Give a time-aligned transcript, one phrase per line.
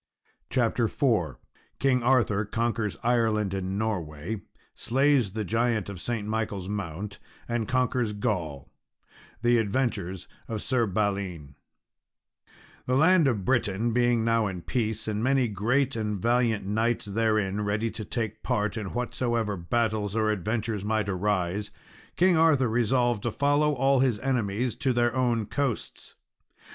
[0.49, 1.37] CHAPTER IV
[1.79, 4.41] _King Arthur Conquers Ireland and Norway,
[4.73, 6.27] Slays the Giant of St.
[6.27, 8.71] Michael's Mount, and Conquers Gaul
[9.43, 11.53] The Adventures of Sir Balin_
[12.87, 17.61] The land of Britain being now in peace, and many great and valiant knights therein
[17.61, 21.69] ready to take part in whatsoever battles or adventures might arise,
[22.15, 26.15] King Arthur resolved to follow all his enemies to their own coasts.